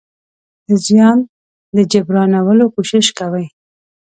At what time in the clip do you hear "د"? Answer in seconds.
0.67-0.69, 1.75-1.77